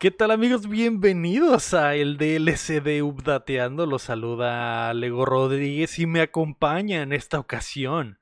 [0.00, 0.66] ¿Qué tal amigos?
[0.66, 3.84] Bienvenidos a el DLC de Updateando.
[3.84, 8.18] Los saluda Lego Rodríguez y me acompaña en esta ocasión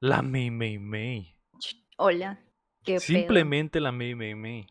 [0.00, 1.36] la May May May.
[1.98, 2.40] Hola.
[2.84, 3.00] ¿qué pedo?
[3.00, 4.66] Simplemente la May May May.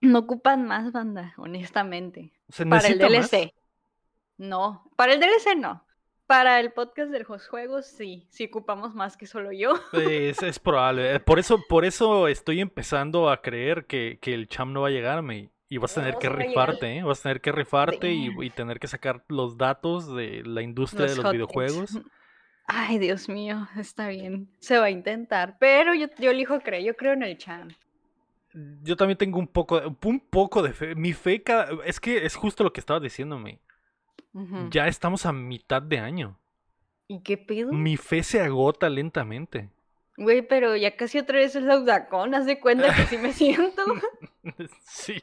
[0.00, 2.32] No ocupan más banda, honestamente.
[2.50, 3.28] ¿Se Para el más?
[3.32, 3.52] DLC.
[4.36, 4.88] No.
[4.94, 5.84] Para el DLC no.
[6.28, 8.28] Para el podcast de los juegos sí.
[8.30, 9.72] Sí ocupamos más que solo yo.
[9.92, 11.18] Es, es probable.
[11.18, 14.92] Por eso, por eso estoy empezando a creer que, que el cham no va a
[14.92, 15.50] llegarme.
[15.74, 17.02] Y vas a tener No, que rifarte, ¿eh?
[17.02, 21.16] Vas a tener que rifarte y, tener que sacar los datos de la industria de
[21.16, 21.98] los videojuegos.
[22.68, 24.48] Ay, Dios mío, está bien.
[24.60, 25.56] Se va a intentar.
[25.58, 26.84] Pero yo, yo elijo creer.
[26.84, 27.74] Yo creo en el Chan.
[28.84, 30.94] Yo también tengo un poco, un poco de fe.
[30.94, 31.70] Mi fe cada...
[31.84, 33.58] Es que es justo lo que estabas diciéndome.
[34.70, 36.38] Ya estamos a mitad de año.
[37.08, 37.72] ¿Y qué pedo?
[37.72, 39.70] Mi fe se agota lentamente.
[40.16, 42.32] Güey, pero ya casi otra vez es Laudacón.
[42.36, 43.82] Haz de cuenta que sí me siento.
[44.86, 45.20] Sí.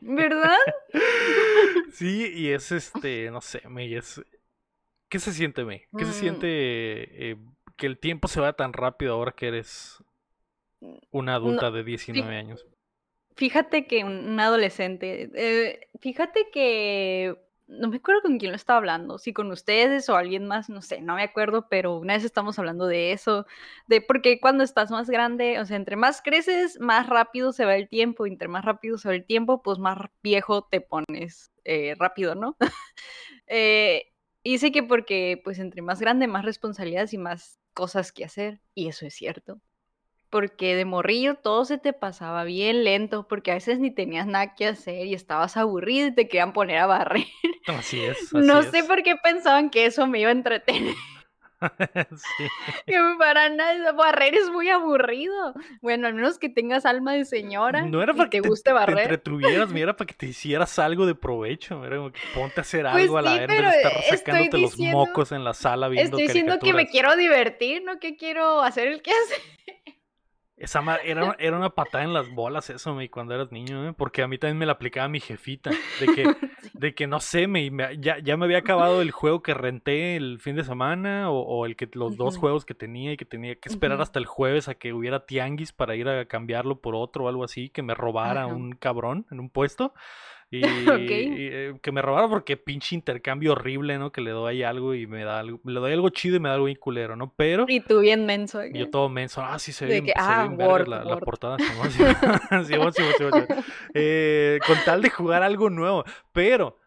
[0.00, 0.58] ¿Verdad?
[1.92, 4.22] Sí, y es este, no sé, me es...
[5.08, 5.88] ¿Qué se siente, me?
[5.96, 6.14] ¿Qué se Mm.
[6.14, 6.48] siente
[7.32, 7.36] eh,
[7.76, 10.02] que el tiempo se va tan rápido ahora que eres
[11.12, 12.66] una adulta de 19 años?
[13.36, 17.36] Fíjate que un, un adolescente, eh, fíjate que
[17.72, 20.82] no me acuerdo con quién lo estaba hablando, si con ustedes o alguien más, no
[20.82, 23.46] sé, no me acuerdo, pero una vez estamos hablando de eso,
[23.86, 27.76] de porque cuando estás más grande, o sea, entre más creces, más rápido se va
[27.76, 31.94] el tiempo, entre más rápido se va el tiempo, pues más viejo te pones eh,
[31.98, 32.56] rápido, ¿no?
[33.48, 34.06] Eh,
[34.42, 38.62] y sé que porque, pues, entre más grande, más responsabilidades y más cosas que hacer,
[38.74, 39.60] y eso es cierto
[40.32, 44.54] porque de morrillo todo se te pasaba bien lento, porque a veces ni tenías nada
[44.54, 47.26] que hacer y estabas aburrido y te querían poner a barrer.
[47.66, 48.16] Así es.
[48.34, 50.94] Así no sé por qué pensaban que eso me iba a entretener.
[51.62, 52.44] Sí.
[52.88, 55.54] que para nada, barrer es muy aburrido.
[55.80, 58.48] Bueno, al menos que tengas alma de señora No era y para te que te,
[58.48, 58.98] guste te barrer.
[58.98, 61.84] entretuvieras, mira, era para que te hicieras algo de provecho.
[61.84, 64.18] Era como que ponte a hacer Pues algo a la sí, vez de estar estoy
[64.18, 68.00] sacándote los diciendo- mocos en la sala viendo Estoy diciendo que me quiero divertir, no
[68.00, 69.94] que quiero hacer el que hace.
[70.62, 73.92] Esa era, una- era una patada en las bolas eso, me cuando eras niño, ¿eh?
[73.96, 75.72] Porque a mí también me la aplicaba mi jefita.
[76.00, 76.22] De que,
[76.74, 80.14] de que no sé, me, me- ya, ya me había acabado el juego que renté
[80.16, 83.24] el fin de semana o, o el que los dos juegos que tenía y que
[83.24, 86.94] tenía que esperar hasta el jueves a que hubiera tianguis para ir a cambiarlo por
[86.94, 89.92] otro o algo así, que me robara un cabrón en un puesto.
[90.60, 94.12] Y, eh, que me robara porque pinche intercambio horrible, ¿no?
[94.12, 96.56] Que le doy algo y me da algo, le doy algo chido y me da
[96.56, 97.32] algo bien culero, ¿no?
[97.36, 98.58] Pero Y tú bien menso.
[98.58, 98.68] acá.
[98.72, 101.16] y yo todo menso, ah, sí se ve bien, que, se ve ah, la, la
[101.20, 101.56] portada.
[103.94, 106.78] Eh, con tal de jugar algo nuevo, pero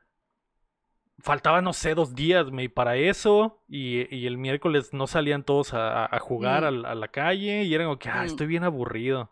[1.20, 5.74] faltaban, no sé, dos días me, para eso y, y el miércoles no salían todos
[5.74, 6.68] a, a jugar Mm.
[6.68, 8.26] a, la- a la calle y era como que, ah, Mm.
[8.26, 9.32] estoy bien aburrido.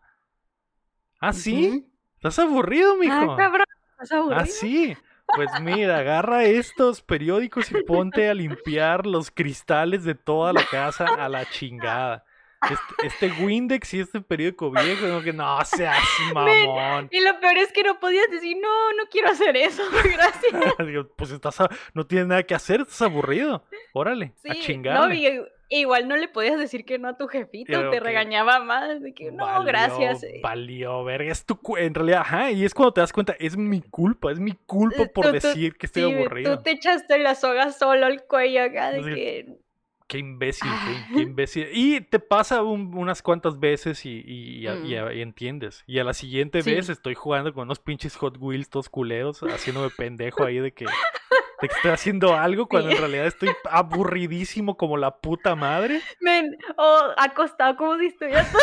[1.20, 1.86] ¿Ah, sí?
[2.16, 3.34] ¿Estás aburrido, mijo?
[3.34, 3.66] Ah, cabrón,
[4.04, 4.96] ¿estás Ah, sí.
[5.36, 11.06] Pues mira, agarra estos periódicos y ponte a limpiar los cristales de toda la casa
[11.06, 12.26] a la chingada.
[12.62, 15.98] Este, este Windex y este periódico viejo, como que no seas
[16.34, 17.10] mamón.
[17.12, 21.08] Y lo peor es que no podías decir, no, no quiero hacer eso, gracias.
[21.18, 23.66] Pues estás a- no tienes nada que hacer, estás aburrido.
[23.94, 25.36] Órale, a Sí, no,
[25.74, 29.14] y- igual no le podías decir que no a tu jefito, te regañaba más, de
[29.14, 30.24] que no, Valió- gracias.
[30.24, 31.32] eh, Valió, verga.
[31.32, 34.40] Es tu en realidad, ajá, y es cuando te das cuenta, es mi culpa, es
[34.40, 36.58] mi culpa Eh, por tú- tú- decir que estoy sí, aburrido.
[36.58, 39.14] Tú te echaste la soga solo al cuello acá, de Sí.
[39.14, 39.63] que...
[40.14, 41.06] Qué imbécil, Ah.
[41.10, 41.68] qué, qué imbécil.
[41.74, 45.18] Y te pasa un- unas cuantas veces y, y- y a- y Mm.
[45.18, 45.84] y entiendes.
[45.88, 46.72] Y a la siguiente Sí.
[46.74, 50.86] vez estoy jugando con unos pinches Hot Wheels todos culeros, haciéndome pendejo ahí de que,
[50.86, 56.02] de que estoy haciendo algo cuando en realidad estoy aburridísimo como la puta madre.
[56.22, 58.54] Men, o acostado como si estuvieras,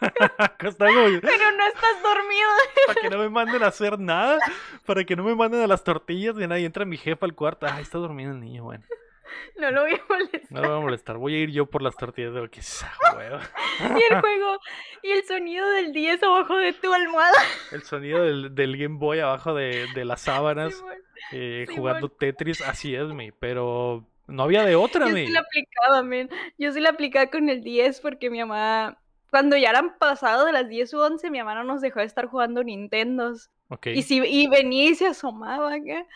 [0.38, 2.48] Acostado como- pero no estás dormido.
[2.86, 4.38] para que no me manden a hacer nada,
[4.86, 6.60] para que no me manden a las tortillas de nada.
[6.60, 7.66] Y entra mi jefa al cuarto.
[7.70, 8.84] Ay, está durmiendo el niño, bueno.
[9.58, 10.42] No lo voy a molestar.
[10.50, 11.16] No lo voy a molestar.
[11.18, 13.40] Voy a ir yo por las tortillas de que esa hueva.
[13.80, 14.58] Y el juego,
[15.02, 17.38] y el sonido del 10 abajo de tu almohada.
[17.70, 20.82] El sonido del, del Game Boy abajo de, de las sábanas.
[21.30, 25.26] Eh, jugando Tetris, así es, mi, pero no había de otra, Yo mi.
[25.26, 26.28] sí la aplicaba, men.
[26.58, 28.98] Yo sí la aplicaba con el 10 porque mi mamá,
[29.30, 32.06] cuando ya eran pasado de las 10 u 11, mi mamá no nos dejó de
[32.06, 33.50] estar jugando Nintendos.
[33.68, 33.86] Ok.
[33.88, 36.06] Y, si, y venía y se asomaba acá.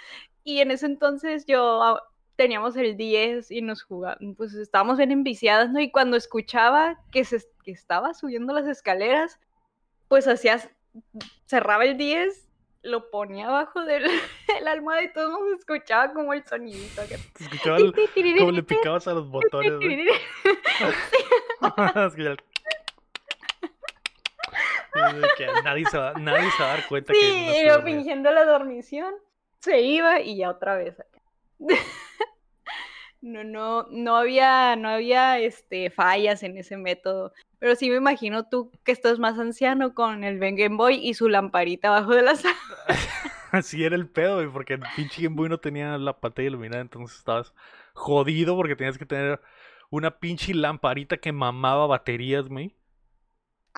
[0.45, 1.99] Y en ese entonces yo
[2.37, 5.81] teníamos el 10 y nos jugábamos, pues estábamos bien enviciadas, ¿no?
[5.81, 9.41] Y cuando escuchaba que, se, que estaba subiendo las escaleras,
[10.09, 10.69] pues hacías,
[11.47, 12.43] cerraba el 10
[12.83, 14.11] lo ponía abajo del, de
[14.63, 17.03] la almohada y todo mundo escuchaba como el sonidito.
[17.41, 17.93] escuchaba el-
[18.39, 19.73] como le picabas a los botones.
[19.73, 19.81] ¿no?
[25.37, 28.47] Que nadie, se va, nadie se va a dar cuenta sí, que yo fingiendo la
[28.47, 29.15] dormición,
[29.61, 31.21] se iba y ya otra vez acá.
[33.21, 37.33] no, no, no había, no había este, fallas en ese método.
[37.59, 41.15] Pero sí me imagino tú que estás más anciano con el Ben Game Boy y
[41.15, 42.57] su lamparita abajo de la sala.
[43.53, 46.83] Así era el pedo, güey, porque el pinche Game Boy no tenía la pantalla iluminada,
[46.83, 47.55] entonces estabas
[47.95, 49.41] jodido porque tenías que tener
[49.89, 52.75] una pinche lamparita que mamaba baterías, güey.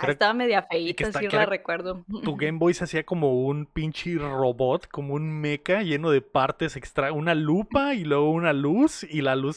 [0.00, 2.04] Ah, estaba media feita, sí la recuerdo.
[2.22, 6.76] Tu Game Boy se hacía como un pinche robot, como un mecha lleno de partes
[6.76, 9.56] extra, una lupa y luego una luz, y la luz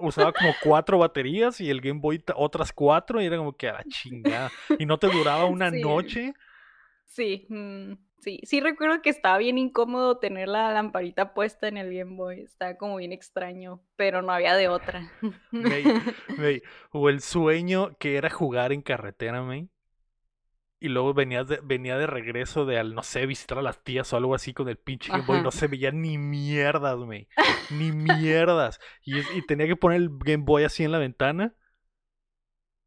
[0.00, 3.74] usaba como cuatro baterías y el Game Boy otras cuatro, y era como que a
[3.74, 4.50] la chingada.
[4.80, 6.34] Y no te duraba una noche.
[7.04, 11.94] Sí, mm, sí, sí recuerdo que estaba bien incómodo tener la lamparita puesta en el
[11.94, 15.10] Game Boy, estaba como bien extraño, pero no había de otra.
[16.92, 19.68] O el sueño que era jugar en carretera, me
[20.80, 24.12] y luego venía de, venía de regreso de al, no sé, visitar a las tías
[24.12, 25.42] o algo así con el pinche Game Boy.
[25.42, 27.28] No se veía ni mierdas, güey.
[27.70, 28.78] ni mierdas.
[29.02, 31.54] Y, y, tenía que poner el Game Boy así en la ventana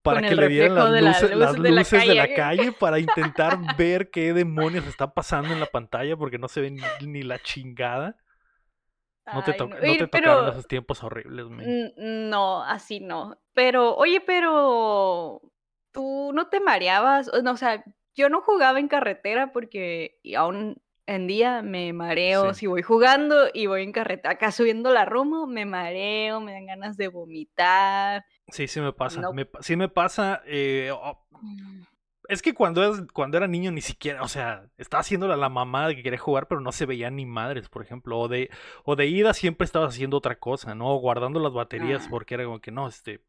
[0.02, 3.00] para que le dieran las luces, las luces de, la calle, para
[3.36, 6.72] intentar ver qué demonios está pasando en la pantalla porque no se ve
[7.02, 8.18] ni, la chingada.
[9.32, 9.70] No te, no.
[9.76, 11.94] te tocaron esos tiempos horribles, güey.
[11.98, 13.40] No, así no.
[13.54, 15.42] Pero, oye, pero
[15.92, 17.84] tú no te mareabas, o sea,
[18.16, 23.68] yo no jugaba en carretera porque aún en día me mareo si voy jugando y
[23.68, 28.26] voy en carretera, acá subiendo la rumbo, me mareo, me dan ganas de vomitar.
[28.50, 29.22] Sí, sí me pasa,
[29.62, 30.92] sí me pasa, eh,
[31.42, 31.82] mm.
[32.28, 35.96] es que cuando, cuando era niño ni siquiera, o sea, estaba haciendo la, mamá de
[35.96, 38.50] que quería jugar, pero no se veía ni madres, por ejemplo, o de,
[38.84, 40.94] o de ida siempre estabas haciendo otra cosa, ¿no?
[40.96, 42.10] Guardando las baterías, ah.
[42.10, 43.22] porque era como que no, este,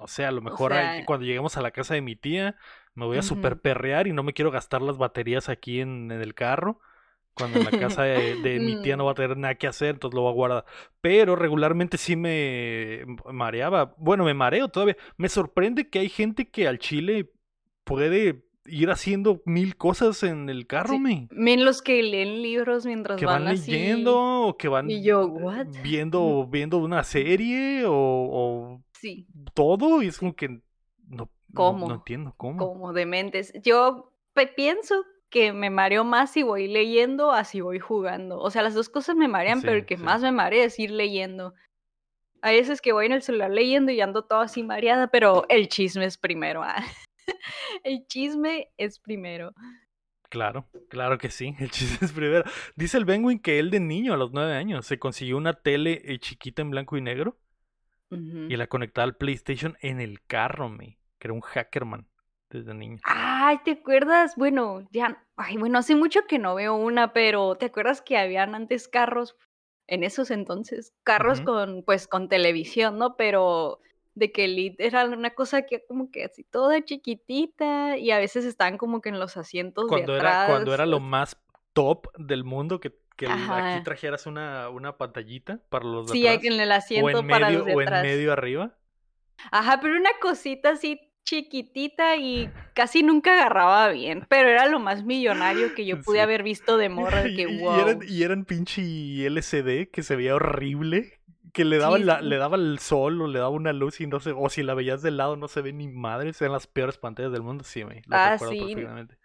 [0.00, 0.72] o sea, a lo mejor
[1.04, 2.56] cuando lleguemos a la casa de mi tía,
[2.94, 6.34] me voy a super perrear y no me quiero gastar las baterías aquí en, el
[6.34, 6.80] carro.
[7.40, 10.14] Cuando en la casa de, mi tía no va a tener nada que hacer, entonces
[10.14, 10.64] lo voy a guardar.
[11.00, 13.94] Pero regularmente sí me mareaba.
[13.98, 14.96] Bueno, me mareo todavía.
[15.16, 17.32] Me sorprende que hay gente que al chile
[17.82, 21.26] puede ir haciendo mil cosas en el carro, me.
[21.56, 24.86] los que leen libros mientras que van, leyendo o que van
[25.82, 29.26] viendo viendo una serie o Sí.
[29.54, 30.60] Todo y es como que
[31.08, 31.88] no, ¿Cómo?
[31.88, 32.58] no, entiendo cómo.
[32.58, 33.52] Como dementes.
[33.62, 34.12] Yo
[34.56, 38.38] pienso que me mareo más si voy leyendo a si voy jugando.
[38.38, 40.90] O sea, las dos cosas me marean, pero el que más me marea es ir
[40.90, 41.54] leyendo.
[42.42, 45.68] Hay veces que voy en el celular leyendo y ando todo así mareada, pero el
[45.68, 46.62] chisme es primero.
[46.62, 46.84] Ah.
[47.84, 49.54] el chisme es primero.
[50.30, 52.44] Claro, claro que sí, el chisme es primero.
[52.76, 56.02] Dice el Benwin que él de niño, a los nueve años, se consiguió una tele
[56.04, 57.38] eh, chiquita en blanco y negro
[58.12, 60.98] y la conectaba al PlayStation en el carro, me.
[61.20, 62.09] Que era un hackerman
[62.50, 62.98] desde niño.
[63.04, 64.34] Ay, ¿te acuerdas?
[64.36, 65.24] Bueno, ya.
[65.36, 69.36] Ay, bueno, hace mucho que no veo una, pero ¿te acuerdas que habían antes carros
[69.86, 70.92] en esos entonces?
[71.02, 73.16] Carros con, pues, con televisión, ¿no?
[73.16, 73.80] Pero
[74.14, 78.44] de que el era una cosa que como que así toda chiquitita y a veces
[78.44, 80.36] estaban como que en los asientos cuando de atrás.
[80.36, 81.40] Era, cuando era lo más
[81.72, 86.58] top del mundo que que aquí trajeras una, una pantallita para los de Sí, en
[86.58, 88.78] el asiento o en para medio, O en medio arriba.
[89.50, 95.04] Ajá, pero una cosita así chiquitita y casi nunca agarraba bien, pero era lo más
[95.04, 97.76] millonario que yo pude haber visto de morra, que wow.
[97.76, 98.82] Y eran, y eran pinche
[99.26, 101.20] LCD que se veía horrible,
[101.52, 104.32] que le daba, le daba el sol o le daba una luz y no se,
[104.32, 107.32] o si la veías de lado no se ve ni madre, eran las peores pantallas
[107.32, 108.60] del mundo, sí, me lo ah, recuerdo sí.
[108.60, 109.19] perfectamente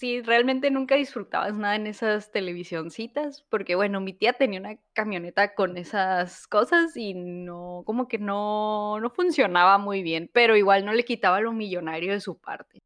[0.00, 5.54] sí, realmente nunca disfrutabas nada en esas televisioncitas, porque bueno, mi tía tenía una camioneta
[5.54, 10.94] con esas cosas y no, como que no, no funcionaba muy bien, pero igual no
[10.94, 12.80] le quitaba lo millonario de su parte.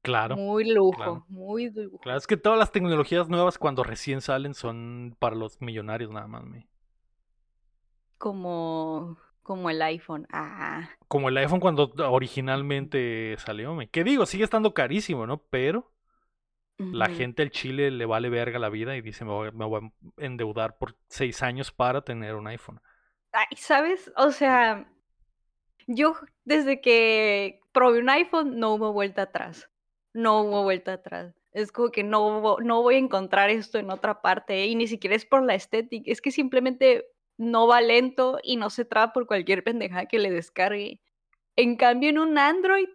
[0.00, 0.36] Claro.
[0.36, 1.98] Muy lujo, muy lujo.
[1.98, 6.28] Claro, es que todas las tecnologías nuevas cuando recién salen son para los millonarios nada
[6.28, 6.44] más.
[6.44, 6.66] Me.
[8.16, 10.26] Como como el iPhone.
[10.32, 10.88] Ah.
[11.08, 13.74] Como el iPhone cuando originalmente salió.
[13.74, 13.88] Me.
[13.90, 15.42] Que digo, sigue estando carísimo, ¿no?
[15.50, 15.90] Pero
[16.78, 20.78] la gente del Chile le vale verga la vida y dice me voy, a endeudar
[20.78, 22.80] por seis años para tener un iPhone.
[23.32, 24.12] Ay, ¿sabes?
[24.16, 24.88] O sea,
[25.88, 29.68] yo desde que probé un iPhone no hubo vuelta atrás.
[30.12, 31.34] No hubo vuelta atrás.
[31.52, 35.16] Es como que no, no voy a encontrar esto en otra parte y ni siquiera
[35.16, 36.10] es por la estética.
[36.10, 37.06] Es que simplemente
[37.36, 41.00] no va lento y no se traba por cualquier pendejada que le descargue.
[41.56, 42.88] En cambio, en un Android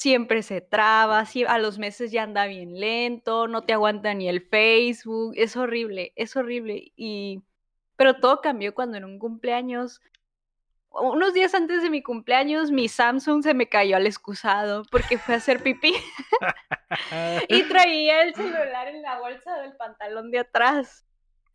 [0.00, 4.40] siempre se traba, a los meses ya anda bien lento, no te aguanta ni el
[4.40, 6.92] Facebook, es horrible, es horrible.
[6.96, 7.42] Y,
[7.96, 10.00] pero todo cambió cuando en un cumpleaños
[10.92, 15.34] unos días antes de mi cumpleaños, mi Samsung se me cayó al excusado porque fue
[15.34, 15.94] a hacer pipí.
[17.48, 21.04] y traía el celular en la bolsa del pantalón de atrás.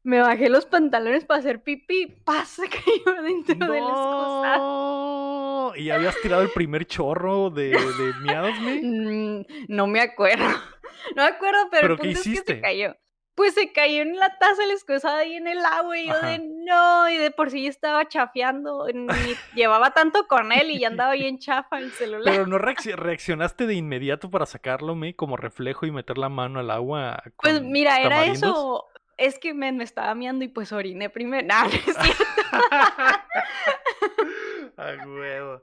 [0.06, 5.76] Me bajé los pantalones para hacer pipí, pasa cayó dentro del excusado.
[5.76, 10.46] ¿Y habías tirado el primer chorro de, de miados, mm, No me acuerdo.
[11.16, 12.96] No me acuerdo, pero, el punto Es que se cayó
[13.36, 16.40] pues se cayó en la taza el excusado ahí en el agua y yo de
[16.40, 19.06] no, y de por sí estaba chafeando, ni
[19.56, 22.34] llevaba tanto con él y ya andaba bien chafa el celular.
[22.34, 26.72] Pero no reaccionaste de inmediato para sacarlo, me como reflejo y meter la mano al
[26.72, 27.22] agua.
[27.42, 31.48] pues mira, era eso, es que me, me estaba miando y pues oriné primero.
[31.48, 32.24] No, no es cierto.
[34.78, 35.62] Ay, huevo.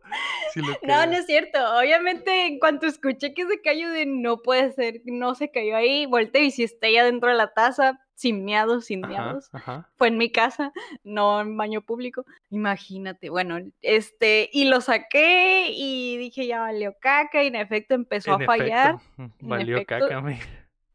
[0.82, 1.58] no, no es cierto.
[1.78, 6.06] Obviamente, en cuanto escuché que se cayó de no puede ser, no se cayó ahí,
[6.06, 9.50] volteé y si está ya dentro de la taza, sin miados, sin miados.
[9.96, 10.72] Fue en mi casa,
[11.04, 12.24] no en baño público.
[12.50, 18.34] Imagínate, bueno, este, y lo saqué y dije, ya valió caca, y en efecto empezó
[18.34, 18.96] a fallar.
[19.40, 20.40] Valió caca, me.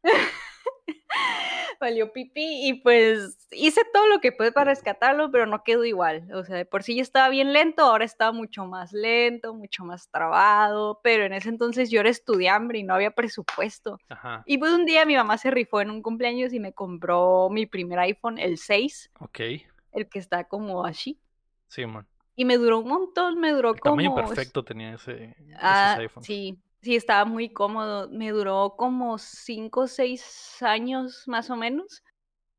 [1.78, 6.28] valió pipí y pues hice todo lo que pude para rescatarlo, pero no quedó igual.
[6.34, 9.84] O sea, de por sí ya estaba bien lento, ahora estaba mucho más lento, mucho
[9.84, 13.98] más trabado, pero en ese entonces yo era estudiante y no había presupuesto.
[14.46, 17.66] Y pues un día mi mamá se rifó en un cumpleaños y me compró mi
[17.66, 19.12] primer iPhone, el 6.
[19.20, 19.40] Ok.
[19.92, 21.18] El que está como así.
[21.68, 22.06] Sí, man.
[22.36, 23.96] Y me duró un montón, me duró como...
[23.96, 26.22] Tamaño perfecto tenía ese, ah, iPhone.
[26.22, 26.56] Sí,
[26.88, 28.08] Sí, estaba muy cómodo.
[28.08, 32.02] Me duró como cinco o seis años más o menos.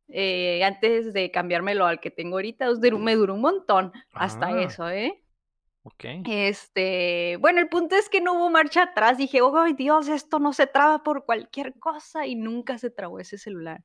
[0.07, 2.67] Eh, antes de cambiármelo al que tengo ahorita,
[2.99, 4.61] me duró un montón hasta ah.
[4.61, 5.23] eso, ¿eh?
[5.81, 6.05] Ok.
[6.27, 9.17] Este, bueno, el punto es que no hubo marcha atrás.
[9.17, 13.39] Dije, oh Dios, esto no se traba por cualquier cosa y nunca se trabó ese
[13.39, 13.83] celular.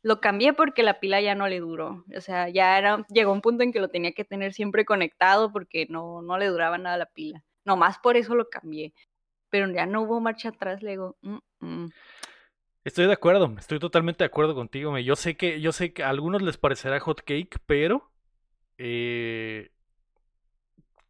[0.00, 2.06] Lo cambié porque la pila ya no le duró.
[2.16, 5.52] O sea, ya era, llegó un punto en que lo tenía que tener siempre conectado
[5.52, 7.44] porque no, no le duraba nada la pila.
[7.66, 8.94] Nomás por eso lo cambié
[9.52, 11.90] pero ya no hubo marcha atrás, le digo, mm, mm".
[12.84, 14.98] Estoy de acuerdo, estoy totalmente de acuerdo contigo.
[14.98, 18.10] Yo sé que, yo sé que a algunos les parecerá hot cake, pero
[18.78, 19.70] eh,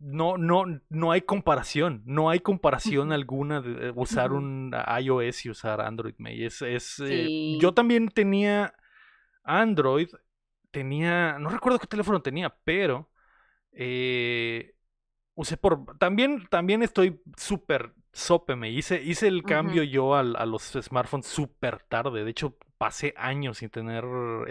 [0.01, 5.81] no, no, no hay comparación, no hay comparación alguna de usar un iOS y usar
[5.81, 6.15] Android.
[6.27, 8.75] Es, es, eh, yo también tenía
[9.45, 10.09] Android,
[10.73, 13.09] tenía, no recuerdo qué teléfono tenía, pero
[13.71, 14.75] eh,
[15.35, 20.63] usé por, también, también estoy súper sope me hice, hice el cambio yo a los
[20.81, 22.25] smartphones súper tarde.
[22.25, 24.05] De hecho, pasé años sin tener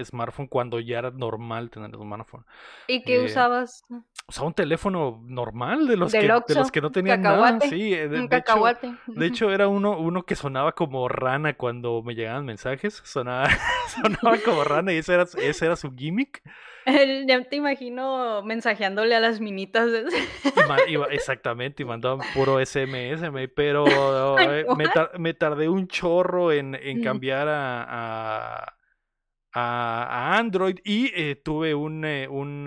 [0.04, 2.46] smartphone cuando ya era normal tener smartphone.
[2.88, 3.84] ¿Y qué eh, usabas?
[4.28, 7.60] Usaba un teléfono normal de los, que, de los que no tenían nada.
[7.60, 8.64] Sí, eh, de, Hecho,
[9.08, 13.02] de hecho, era uno, uno que sonaba como rana cuando me llegaban mensajes.
[13.04, 13.50] Sonaba,
[14.02, 16.42] sonaba como rana y ese era, ese era su gimmick.
[17.28, 19.90] ya te imagino mensajeándole a las minitas.
[21.12, 23.22] exactamente, y mandaban puro SMS,
[23.56, 23.86] pero
[24.40, 24.66] eh,
[25.18, 28.76] me, tardé un chorro en, cambiar a,
[29.54, 32.04] a, Android y eh, tuve un...
[32.06, 32.66] Eh, un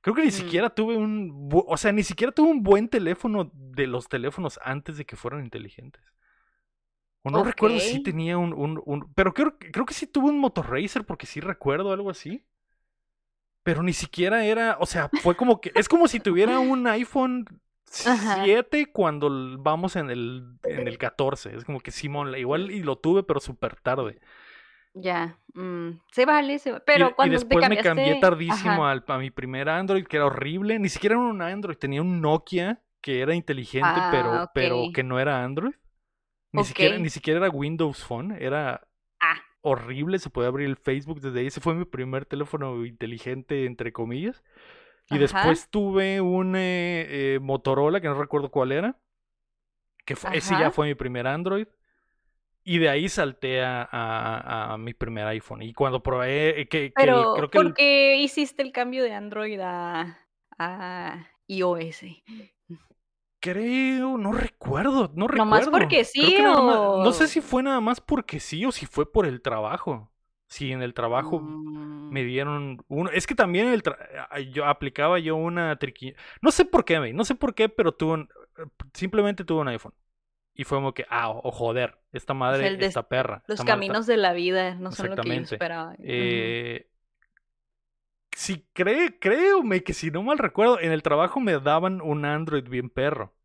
[0.00, 1.50] creo que ni siquiera tuve un...
[1.52, 5.42] O sea, ni siquiera tuve un buen teléfono de los teléfonos antes de que fueran
[5.42, 6.02] inteligentes.
[7.22, 11.04] O no recuerdo si tenía un, un, Pero creo, creo que sí tuve un Motorracer
[11.04, 12.46] porque sí recuerdo algo así
[13.66, 17.44] pero ni siquiera era, o sea, fue como que, es como si tuviera un iPhone
[17.82, 22.96] 7 cuando vamos en el, en el 14, es como que Simón, igual y lo
[22.96, 24.20] tuve, pero súper tarde.
[24.94, 26.84] Ya, mm, se vale, se vale.
[26.86, 30.78] Pero cuando y después me cambié tardísimo al, a mi primer Android, que era horrible,
[30.78, 35.02] ni siquiera era un Android, tenía un Nokia que era inteligente, pero, ah, pero que
[35.02, 35.74] no era Android.
[36.52, 38.85] Ni, siquiera, ni siquiera era Windows Phone, era
[39.60, 41.46] horrible, se puede abrir el Facebook desde ahí.
[41.46, 44.42] Ese fue mi primer teléfono inteligente, entre comillas.
[45.10, 48.98] Y después tuve un eh, eh, Motorola, que no recuerdo cuál era.
[50.04, 51.66] Que ese ya fue mi primer Android.
[52.64, 55.62] Y de ahí salté a, mi primer iPhone.
[55.62, 56.92] Y cuando probé eh, que...
[56.94, 60.18] Pero, creo que ¿por qué hiciste el cambio de Android a,
[60.58, 62.02] a iOS?
[63.52, 65.50] Creo, no recuerdo, no recuerdo.
[65.50, 67.04] más porque sí o...
[67.04, 70.10] no sé si fue nada más porque sí o si fue por el trabajo.
[70.48, 72.26] Si en el trabajo me mm.
[72.26, 73.10] dieron uno.
[73.10, 73.82] Es que también el
[74.52, 76.14] yo aplicaba yo una triqui...
[76.40, 78.28] No sé por qué, no sé por qué, pero tuve un...
[78.94, 79.94] simplemente tuve un iPhone.
[80.54, 83.42] Y fue como que, ah, o joder, esta madre, esta perra.
[83.46, 85.94] Los caminos de la vida no son lo que yo esperaba.
[85.98, 86.88] Eh,
[88.32, 92.68] si cree, créeme que si no mal recuerdo, en el trabajo me daban un Android
[92.68, 93.35] bien perro.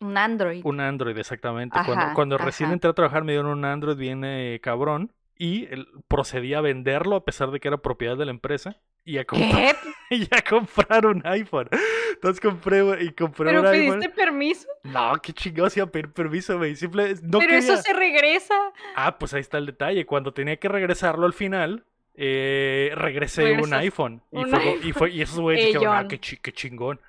[0.00, 0.60] Un Android.
[0.64, 1.78] Un Android, exactamente.
[1.86, 5.66] cuando cuando recién entré a trabajar me dieron un Android bien eh, cabrón y
[6.08, 9.76] procedí a venderlo a pesar de que era propiedad de la empresa y a, comprar,
[10.10, 11.68] y a comprar un iPhone.
[12.14, 14.68] Entonces compré y compré ¿Pero un pediste permiso?
[14.82, 16.74] No, qué chingados iba a pedir permiso, güey.
[16.74, 18.54] Simple, no Pero eso se regresa.
[18.96, 20.06] Ah, pues ahí está el detalle.
[20.06, 21.84] Cuando tenía que regresarlo al final,
[22.14, 24.22] eh, regresé un iPhone.
[24.30, 27.00] Y, fue, y, fue, y esos güeyes dijeron, ah, qué, qué chingón.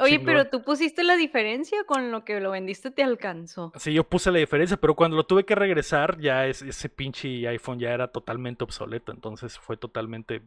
[0.00, 3.72] Oye, pero tú pusiste la diferencia con lo que lo vendiste, te alcanzó.
[3.76, 7.78] Sí, yo puse la diferencia, pero cuando lo tuve que regresar, ya ese pinche iPhone
[7.78, 9.12] ya era totalmente obsoleto.
[9.12, 10.42] Entonces fue totalmente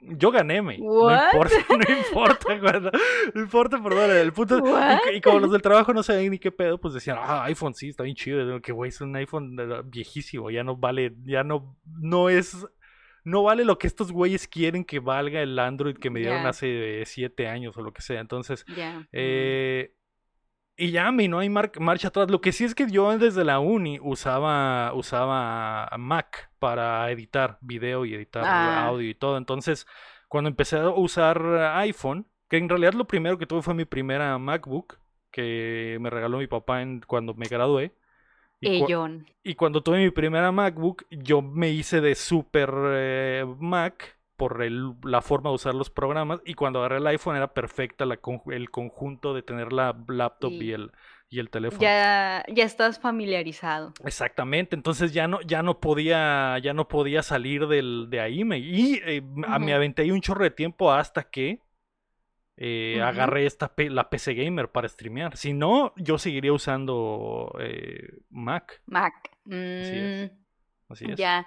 [0.00, 0.78] yo gané, me.
[0.78, 2.90] No importa, no importa,
[3.34, 4.10] no importa, perdón.
[4.10, 4.62] El punto
[5.12, 7.90] y, como los del trabajo no sabían ni qué pedo, pues decían, ah, iPhone sí,
[7.90, 8.60] está bien chido.
[8.60, 9.56] Que güey, es un iPhone
[9.90, 12.66] viejísimo, ya no vale, ya no, no es,
[13.24, 17.02] no vale lo que estos güeyes quieren que valga el Android que me dieron hace
[17.06, 18.20] siete años o lo que sea.
[18.20, 18.64] Entonces,
[19.12, 19.94] eh,
[20.76, 22.30] y ya, mi, no hay marcha atrás.
[22.30, 28.06] Lo que sí es que yo desde la uni usaba, usaba Mac para editar video
[28.06, 28.86] y editar ah.
[28.86, 29.36] audio y todo.
[29.36, 29.86] Entonces,
[30.28, 31.42] cuando empecé a usar
[31.74, 34.98] iPhone, que en realidad lo primero que tuve fue mi primera MacBook,
[35.30, 37.94] que me regaló mi papá en, cuando me gradué.
[38.60, 38.84] Y,
[39.42, 44.58] y, cuando tuve mi primera MacBook, yo me hice de super eh, Mac por
[45.04, 49.34] la forma de usar los programas y cuando agarré el iPhone era perfecta el conjunto
[49.34, 50.92] de tener la laptop y, el,
[51.28, 51.82] y el teléfono.
[51.82, 53.92] Ya, ya estás familiarizado.
[54.04, 58.58] Exactamente, entonces ya no, ya no podía, ya no podía salir del, de ahí me,
[58.58, 61.60] y eh, me aventé ahí un chorro de tiempo hasta que
[62.62, 65.34] eh, agarré esta la PC Gamer para streamear.
[65.34, 68.82] Si no, yo seguiría usando eh, Mac.
[68.84, 69.14] Mac.
[69.46, 70.30] Así es.
[70.30, 71.16] Mm, Así es.
[71.16, 71.46] Ya.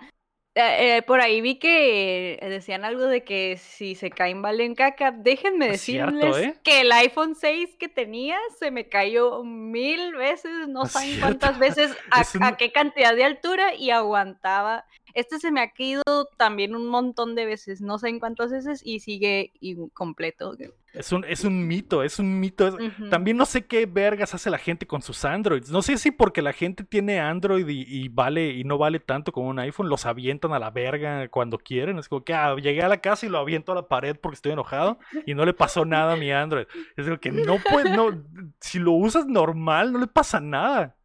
[0.55, 5.12] Eh, por ahí vi que decían algo de que si se caen valen caca.
[5.12, 6.60] Déjenme decirles ¿eh?
[6.63, 11.96] que el iPhone 6 que tenía se me cayó mil veces, no saben cuántas veces,
[12.41, 14.86] a, qué cantidad de altura y aguantaba.
[15.13, 16.02] Este se me ha caído
[16.38, 20.56] también un montón de veces, no sé en cuántas veces y sigue incompleto.
[20.93, 22.78] Es un, es un mito, es un mito.
[23.10, 25.71] También no sé qué vergas hace la gente con sus Androids.
[25.71, 29.49] No sé si porque la gente tiene Android y, vale y no vale tanto como
[29.49, 31.99] un iPhone, los avientan a la verga cuando quieren.
[31.99, 34.36] Es como que ah, llegué a la casa y lo aviento a la pared porque
[34.36, 36.65] estoy enojado y no le pasó nada a mi Android.
[36.95, 38.23] Es como que no puede, no,
[38.60, 40.95] si lo usas normal, no le pasa nada.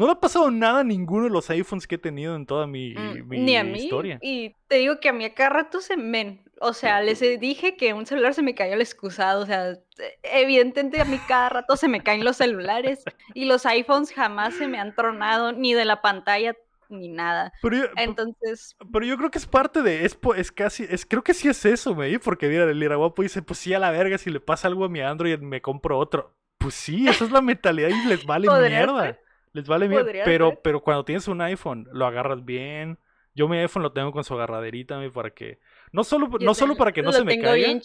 [0.00, 2.66] No le ha pasado nada a ninguno de los iPhones que he tenido en toda
[2.66, 3.80] mi, mm, Ni a mí.
[3.80, 4.18] historia.
[4.22, 6.40] Y te digo que a mí a cada rato se men.
[6.58, 9.42] O sea, les dije que un celular se me cayó el excusado.
[9.42, 9.74] O sea,
[10.22, 13.04] evidentemente a mí cada rato se me caen los celulares.
[13.34, 16.56] Y los iPhones jamás se me han tronado, ni de la pantalla
[16.88, 17.52] ni nada.
[17.96, 18.78] Entonces.
[18.90, 20.06] Pero yo creo que es parte de.
[20.06, 20.86] Es, es casi.
[20.88, 23.78] Es, creo que sí es eso, me Porque mira, el Iraguapo dice: Pues sí, a
[23.78, 26.34] la verga, si le pasa algo a mi Android, me compro otro.
[26.56, 29.18] Pues sí, esa es la mentalidad y les vale mierda.
[29.52, 32.98] Les vale bien, pero, pero cuando tienes un iPhone, lo agarras bien.
[33.34, 35.60] Yo mi iPhone lo tengo con su agarraderita para que
[35.92, 37.80] no solo no solo para que no se me caiga.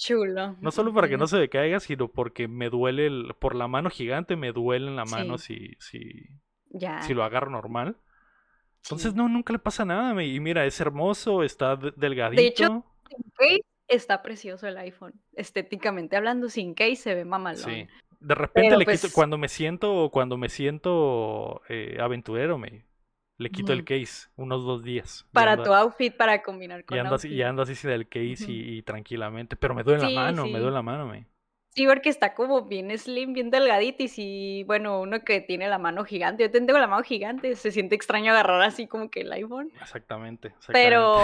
[0.60, 3.68] No solo para que no se me caiga, sino porque me duele el, por la
[3.68, 6.30] mano gigante me duele en la mano si si
[7.02, 7.98] si lo agarro normal.
[8.84, 12.40] Entonces no nunca le pasa nada, y mira, es hermoso, está delgadito.
[12.40, 15.14] De hecho, sin case está precioso el iPhone.
[15.34, 17.64] Estéticamente hablando, sin case se ve mamalón.
[17.64, 17.88] Sí.
[18.26, 22.86] De repente le quito, pues cuando me siento, cuando me siento eh, aventurero, me
[23.38, 25.28] le quito el case unos dos días.
[25.32, 28.46] Para tu outfit, para combinar con y ando Así, y ando así sin el case
[28.48, 31.28] y, tranquilamente, pero me duele la mano, me duele la mano, me.
[31.76, 35.78] Sí, porque está como bien slim, bien delgadito y si, bueno, uno que tiene la
[35.78, 39.32] mano gigante, yo tengo la mano gigante, se siente extraño agarrar así como que el
[39.34, 39.72] iPhone.
[39.82, 40.56] Exactamente.
[40.70, 41.20] Pero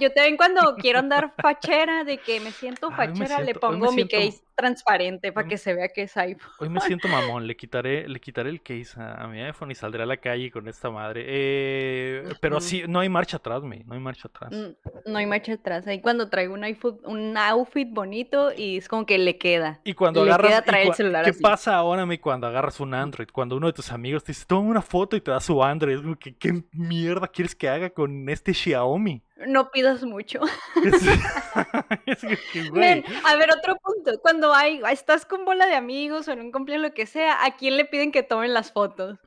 [0.00, 4.45] yo también cuando quiero andar fachera, de que me siento fachera, le pongo mi case
[4.56, 6.50] transparente para que se vea que es iPhone.
[6.58, 10.02] Hoy me siento mamón, le quitaré, le quitaré el case a, mi iPhone y saldré
[10.02, 11.24] a la calle con esta madre.
[11.26, 14.50] Eh, pero sí, no hay marcha atrás, me, no hay marcha atrás.
[14.50, 15.86] Mm, no hay marcha atrás.
[15.86, 19.80] Ahí cuando traigo un iPhone, un outfit bonito y es como que le queda.
[19.84, 23.28] Y cuando agarras, el celular ¿qué pasa ahora, me, cuando agarras un Android?
[23.30, 26.00] Cuando uno de tus amigos te dice, toma una foto y te da su Android,
[26.18, 29.22] ¿qué, qué mierda quieres que haga con este Xiaomi?
[29.46, 30.40] No pidas mucho.
[33.24, 34.18] a ver, otro punto.
[34.20, 37.56] Cuando hay, estás con bola de amigos o en un cumpleaños, lo que sea, ¿a
[37.56, 39.18] quién le piden que tomen las fotos?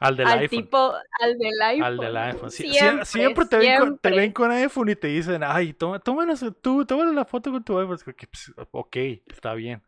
[0.00, 0.62] Al del al iPhone.
[0.62, 1.84] Tipo, al del iPhone.
[1.84, 2.50] Al del iPhone.
[2.50, 7.04] siempre, te, ven con, te, ven con, iPhone y te dicen, ay, toma, tú, toma
[7.06, 7.98] la foto con tu iPhone.
[8.04, 9.82] Pues, ok, está bien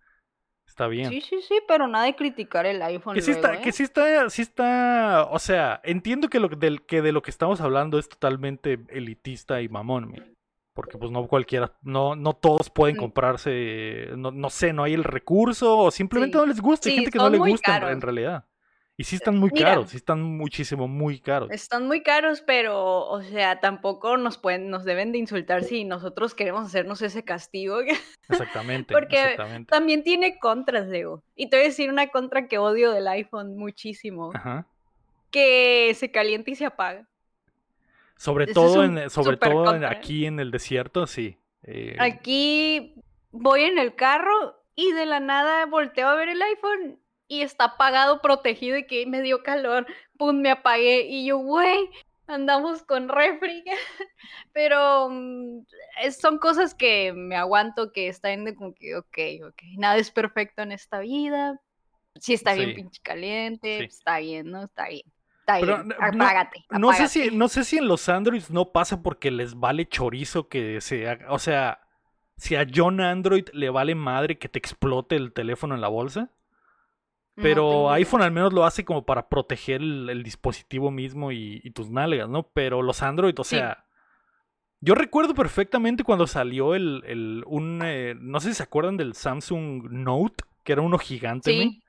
[0.81, 1.11] está bien.
[1.11, 3.15] Sí, sí, sí, pero nada de criticar el iPhone.
[3.15, 3.61] Que sí, está, ¿eh?
[3.63, 7.31] que sí está, sí está, o sea, entiendo que, lo, del, que de lo que
[7.31, 10.15] estamos hablando es totalmente elitista y mamón,
[10.75, 15.05] porque pues no cualquiera, no, no todos pueden comprarse, no, no sé, no hay el
[15.05, 18.47] recurso o simplemente no les gusta, hay gente que no le gusta en, realidad.
[19.01, 21.51] Y sí están muy caros, sí están muchísimo, muy caros.
[21.51, 26.35] Están muy caros, pero, o sea, tampoco nos pueden, nos deben de insultar si nosotros
[26.35, 27.79] queremos hacernos ese castigo.
[28.29, 28.93] Exactamente.
[28.93, 31.23] Porque también tiene contras, Leo.
[31.35, 34.33] Y te voy a decir una contra que odio del iPhone muchísimo.
[34.35, 34.67] Ajá.
[35.31, 37.09] Que se calienta y se apaga.
[38.17, 41.39] Sobre todo, en, sobre todo aquí en el desierto, sí.
[41.63, 42.97] Eh, aquí
[43.31, 47.67] voy en el carro y de la nada volteo a ver el iPhone y está
[47.67, 49.87] apagado, protegido y que me dio calor,
[50.19, 51.89] pum, me apagué y yo, güey,
[52.27, 53.63] andamos con refri.
[54.53, 55.61] Pero mm,
[56.11, 60.63] son cosas que me aguanto, que están de como que, ok, ok, nada es perfecto
[60.63, 61.61] en esta vida.
[62.17, 64.65] Si está bien pinche caliente, está bien, ¿no?
[64.65, 65.07] Está bien.
[65.39, 65.95] Está bien.
[66.01, 69.89] Apágate, no, sé si, no sé si en los Androids no pasa porque les vale
[69.89, 71.31] chorizo que se haga.
[71.31, 71.81] O sea,
[72.37, 76.29] si a John Android le vale madre que te explote el teléfono en la bolsa.
[77.43, 82.29] Pero iPhone al menos lo hace como para proteger el, dispositivo mismo y, tus nalgas,
[82.29, 82.45] ¿no?
[82.53, 83.85] Pero los Android, o sea.
[84.83, 87.03] Yo recuerdo perfectamente cuando salió el.
[87.07, 91.51] el un, eh, no sé si se acuerdan del Samsung Note, que era uno gigante,
[91.51, 91.83] sí.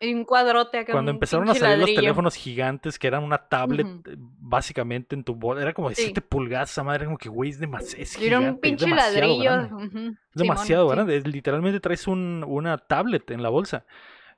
[0.00, 0.92] Un cuadrote acá.
[0.92, 3.86] Cuando empezaron a salir los teléfonos gigantes, que eran una tablet
[4.18, 7.58] básicamente en tu bolsa, era como de 7 pulgadas, esa madre, como que, güey, es
[7.58, 8.02] demasiado.
[8.02, 9.54] Es era un pinche ladrillo.
[9.54, 11.18] Es demasiado grande.
[11.22, 13.86] literalmente traes un, una tablet en la bolsa.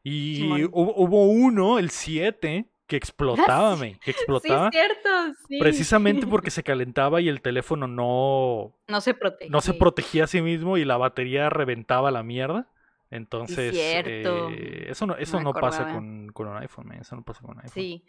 [0.02, 4.70] Y hubo, uno, el 7, que explotaba, me, que explotaba.
[4.70, 5.08] Sí, cierto,
[5.48, 5.58] sí.
[5.58, 8.74] Precisamente porque se calentaba y el teléfono no...
[8.86, 9.50] No se protegía.
[9.50, 12.68] No se protegía a sí mismo y la batería reventaba la mierda.
[13.10, 17.52] Entonces, eh, eso no, eso no, pasa con, con, un iPhone, eso no pasa con
[17.52, 17.72] un iPhone.
[17.72, 18.04] Sí.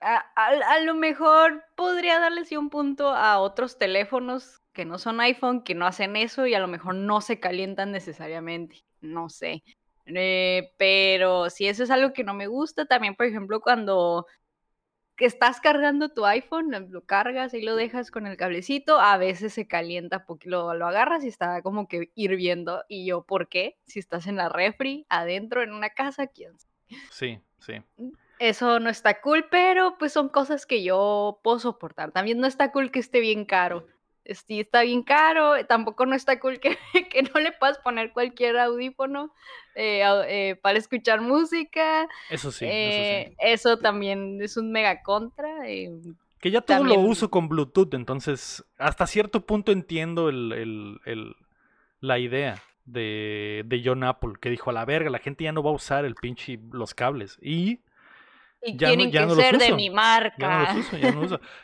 [0.00, 5.20] A, a, lo mejor podría darle sí un punto a otros teléfonos que no son
[5.20, 8.82] iPhone, que no hacen eso y a lo mejor no se calientan necesariamente.
[9.02, 9.62] No sé.
[10.06, 14.26] Eh, pero si eso es algo que no me gusta, también, por ejemplo, cuando
[15.26, 19.66] estás cargando tu iPhone, lo cargas y lo dejas con el cablecito, a veces se
[19.66, 22.84] calienta porque lo, lo agarras y está como que hirviendo.
[22.88, 23.76] Y yo, ¿por qué?
[23.86, 26.72] Si estás en la refri, adentro, en una casa, ¿quién sabe?
[27.10, 27.74] Sí, sí.
[27.96, 32.12] Mm, eso no está cool, pero pues son cosas que yo puedo soportar.
[32.12, 33.86] También no está cool que esté bien caro
[34.24, 36.78] sí está bien caro, tampoco no está cool que,
[37.10, 39.32] que no le puedas poner cualquier audífono
[39.74, 42.08] eh, eh, para escuchar música.
[42.30, 45.48] Eso sí, eso Eso también es un mega contra.
[45.64, 51.00] que ya todo lo uso con Bluetooth, entonces hasta cierto punto entiendo el,
[52.00, 55.62] la idea de, de John Apple, que dijo a la verga, la gente ya no
[55.62, 57.38] va a usar el pinche los cables.
[57.40, 57.80] Y
[58.62, 60.74] y tienen que ser de mi marca.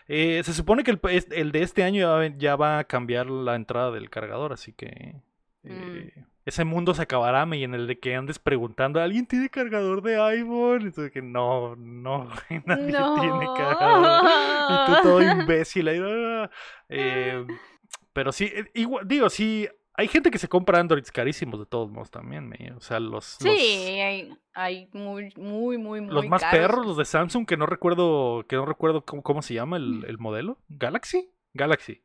[0.08, 0.98] Eh, se supone que
[1.30, 5.14] el, de este año ya, va a cambiar la entrada del cargador, así que
[5.62, 5.70] mm.
[5.70, 10.00] eh, ese mundo se acabará y en el de que andes preguntando, ¿alguien tiene cargador
[10.00, 10.82] de iPhone?
[10.82, 12.30] Entonces que no, no,
[12.64, 14.30] nadie tiene cargador.
[14.70, 16.00] Y tú todo imbécil ahí.
[16.02, 16.50] Ah".
[16.88, 17.44] Eh,
[18.12, 22.10] pero sí, igual, digo, sí, hay gente que se compra Androids carísimos de todos modos
[22.10, 23.36] también, o sea, los...
[23.40, 27.66] Sí, Hay, hay, muy, muy, muy, muy Los más perros, los de Samsung, que no
[27.66, 30.58] recuerdo, que no recuerdo cómo, se llama el, el, modelo.
[30.68, 31.30] ¿Galaxy?
[31.54, 32.02] Galaxy.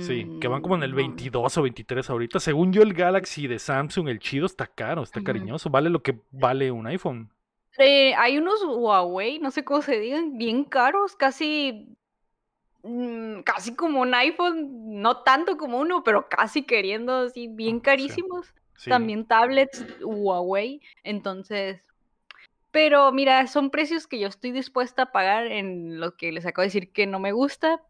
[0.00, 2.40] Sí, que van como en el 22 mm, o 23 ahorita.
[2.40, 5.70] Según yo, el Galaxy de Samsung, el chido, está caro, está cariñoso.
[5.70, 7.30] Vale lo que vale un iPhone.
[7.78, 11.96] Eh, hay unos Huawei, no sé cómo se digan, bien caros, casi
[12.82, 18.54] Mm, casi como un iPhone, no tanto como uno, pero casi queriendo así, bien carísimos.
[18.86, 20.80] También tablets Huawei.
[21.04, 21.82] Entonces,
[22.70, 26.62] pero mira, son precios que yo estoy dispuesta a pagar en lo que les acabo
[26.62, 27.82] de decir que no me gusta,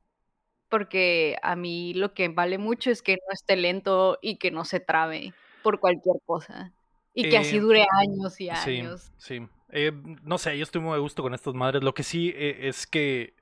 [0.69, 4.65] porque a mí lo que vale mucho es que no esté lento y que no
[4.65, 6.73] se trabe por cualquier cosa.
[7.15, 9.13] Y que así eh, dure años y años.
[9.19, 9.49] Sí, sí.
[9.73, 11.83] Eh, no sé, yo estoy muy a gusto con estas madres.
[11.85, 13.35] Lo que sí eh, es que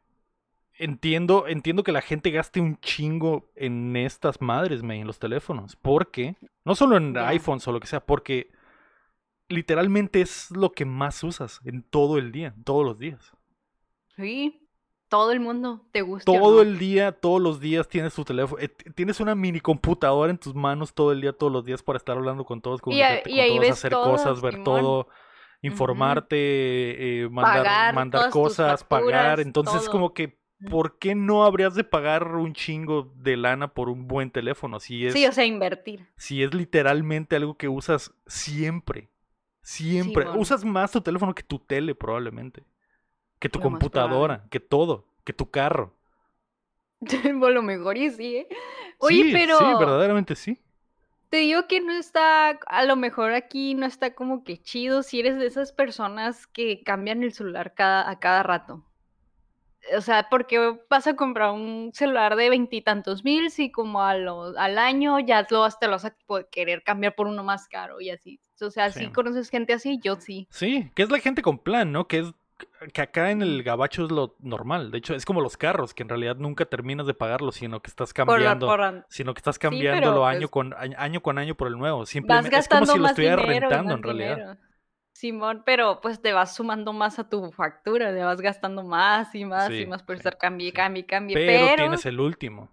[0.79, 5.77] entiendo, entiendo que la gente gaste un chingo en estas madres, me, en los teléfonos.
[5.77, 8.51] Porque, no solo en iPhones o lo que sea, porque
[9.49, 13.33] literalmente es lo que más usas en todo el día, todos los días.
[14.17, 14.69] Sí,
[15.09, 16.31] todo el mundo te gusta.
[16.31, 18.61] Todo el día, todos los días tienes tu teléfono.
[18.63, 21.97] Eh, tienes una mini computadora en tus manos todo el día, todos los días para
[21.97, 25.09] estar hablando con todos, con, todos, hacer cosas, ver todo,
[25.63, 29.41] informarte, eh, mandar, mandar cosas, pagar.
[29.41, 30.38] Entonces, es como que
[30.71, 34.81] ¿por qué no habrías de pagar un chingo de lana por un buen teléfono?
[34.81, 36.07] Si es, sí, o sea, invertir.
[36.17, 39.09] Si es literalmente algo que usas siempre.
[39.63, 40.29] Siempre.
[40.31, 42.65] Usas más tu teléfono que tu tele, probablemente.
[43.39, 45.95] Que tu computadora, que todo, que tu carro.
[47.25, 48.49] lo mejor y sí, ¿eh?
[48.99, 49.59] Oye, pero.
[49.59, 50.59] Sí, verdaderamente sí.
[51.29, 55.21] Te digo que no está, a lo mejor aquí no está como que chido si
[55.21, 58.88] eres de esas personas que cambian el celular cada, a cada rato.
[59.97, 64.79] O sea, porque vas a comprar un celular de veintitantos mil si como a al
[64.79, 66.15] año ya lo, te lo vas a
[66.51, 68.41] querer cambiar por uno más caro y así.
[68.61, 70.49] O sea, si conoces gente así, yo sí.
[70.51, 72.09] Sí, que es la gente con plan, ¿no?
[72.09, 72.35] Que es
[72.93, 74.91] que acá en el gabacho es lo normal.
[74.91, 77.89] De hecho, es como los carros, que en realidad nunca terminas de pagarlos, sino que
[77.89, 78.69] estás cambiando,
[79.09, 82.07] sino que estás cambiándolo año pues con año con año por el nuevo.
[82.07, 84.59] Simplemente es como si lo estuvieras rentando en realidad.
[85.19, 89.45] Simón, pero pues te vas sumando más a tu factura, te vas gastando más y
[89.45, 91.35] más y más por estar cambie, cambie, cambie.
[91.35, 92.69] Pero, tienes el último.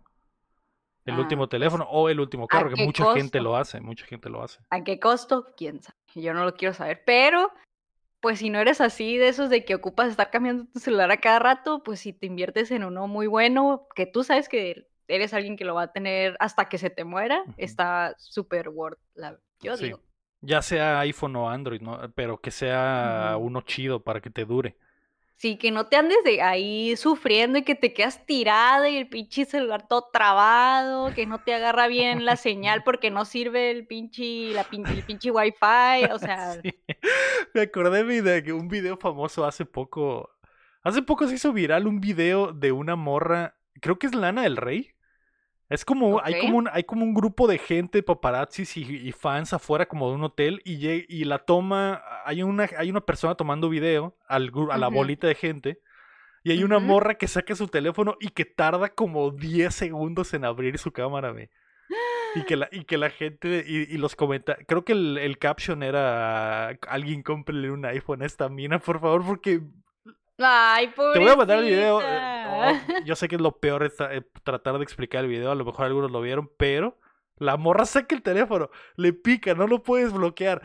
[1.05, 4.05] El último ah, pues, teléfono o el último carro, que mucha gente lo hace, mucha
[4.05, 4.59] gente lo hace.
[4.69, 5.47] ¿A qué costo?
[5.57, 5.97] Quién sabe.
[6.13, 7.51] Yo no lo quiero saber, pero
[8.19, 11.17] pues si no eres así de esos de que ocupas estar cambiando tu celular a
[11.17, 15.33] cada rato, pues si te inviertes en uno muy bueno, que tú sabes que eres
[15.33, 19.39] alguien que lo va a tener hasta que se te muera, está súper worth, la,
[19.61, 20.04] yo digo.
[20.45, 21.99] Ya sea iPhone o Android, ¿no?
[22.13, 24.77] Pero que sea uno chido para que te dure.
[25.37, 29.09] Sí, que no te andes de ahí sufriendo y que te quedas tirada y el
[29.09, 33.85] pinche celular todo trabado, que no te agarra bien la señal porque no sirve el
[33.85, 36.61] pinche, la pinche, el pinche wifi, o sea...
[37.53, 40.29] Me acordé de un video famoso hace poco,
[40.83, 44.55] hace poco se hizo viral un video de una morra, creo que es Lana del
[44.55, 44.94] Rey,
[45.69, 49.87] es como, hay como un, hay como un grupo de gente, paparazzis y, fans afuera
[49.87, 54.15] como de un hotel y, y la toma, hay una, hay una persona tomando video
[54.27, 55.81] al, a la bolita de gente
[56.43, 60.45] y hay una morra que saca su teléfono y que tarda como 10 segundos en
[60.45, 61.49] abrir su cámara, ve.
[62.35, 65.81] Y que la, y que la gente, y, los comentarios, creo que el, el, caption
[65.81, 69.61] era, alguien cómprele un iPhone a esta mina, por favor, porque
[70.37, 72.01] Ay, Te voy a mandar el video.
[72.01, 75.51] Eh, yo sé que es lo peor eh, tratar de explicar el video.
[75.51, 76.97] A lo mejor algunos lo vieron, pero
[77.37, 80.61] la morra saca el teléfono, le pica, no lo puedes bloquear.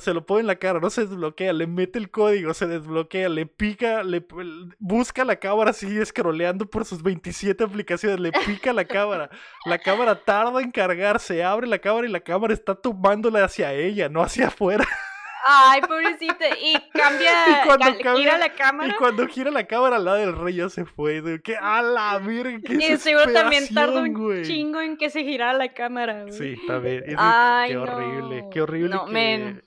[0.00, 3.28] Se lo pone en la cara, no se desbloquea, le mete el código, se desbloquea,
[3.28, 4.26] le pica, le
[4.78, 9.28] busca la cámara, sigue scrolleando por sus 27 aplicaciones, le pica la cámara.
[9.66, 13.72] La cámara tarda en cargar, se abre la cámara y la cámara está tomándola hacia
[13.74, 14.86] ella, no hacia afuera.
[15.50, 16.44] Ay, pobrecita.
[16.60, 17.30] Y cambia,
[17.64, 18.88] y cuando gira la cámara.
[18.92, 21.40] Y cuando gira la cámara al lado del rey ya se fue.
[21.42, 25.54] Que a la virgen, qué Y seguro también tardó un chingo en que se girara
[25.54, 26.32] la cámara, güey.
[26.34, 27.02] Sí, también.
[27.16, 29.62] Ay, qué horrible, qué horrible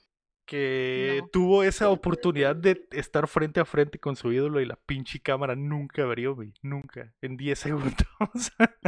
[0.46, 4.76] que, que tuvo esa oportunidad de estar frente a frente con su ídolo y la
[4.76, 6.52] pinche cámara nunca abrió, güey.
[6.62, 7.12] Nunca.
[7.20, 8.06] En 10 segundos.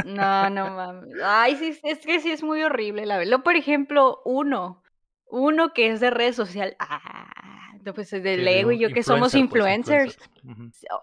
[0.05, 1.09] no, no mames.
[1.23, 3.43] Ay, sí, es que sí es muy horrible, la verdad.
[3.43, 4.83] Por ejemplo, uno
[5.29, 6.75] uno que es de red social.
[6.79, 10.17] Ah, pues de Lego y yo que somos pues, influencers.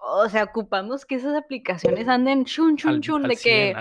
[0.03, 3.75] O sea, ocupamos que esas aplicaciones anden chun, chun, chun, de que,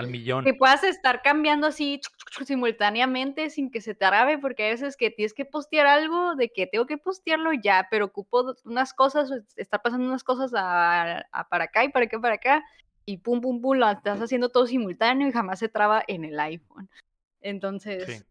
[0.44, 2.00] que puedas estar cambiando así
[2.44, 6.50] simultáneamente sin que se te arabe, porque a veces que tienes que postear algo, de
[6.50, 11.64] que tengo que postearlo ya, pero ocupo unas cosas, está pasando unas cosas a, para
[11.64, 12.64] acá y para acá, para acá,
[13.04, 16.38] y pum, pum, pum, lo estás haciendo todo simultáneo y jamás se traba en el
[16.38, 16.88] iPhone.
[17.40, 18.24] Entonces,